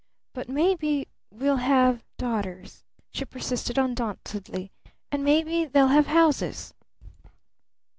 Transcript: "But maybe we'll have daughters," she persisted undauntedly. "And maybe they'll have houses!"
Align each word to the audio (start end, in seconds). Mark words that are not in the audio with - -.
"But 0.33 0.49
maybe 0.49 1.07
we'll 1.29 1.57
have 1.57 2.03
daughters," 2.17 2.83
she 3.11 3.23
persisted 3.23 3.77
undauntedly. 3.77 4.71
"And 5.11 5.23
maybe 5.23 5.65
they'll 5.65 5.89
have 5.89 6.07
houses!" 6.07 6.73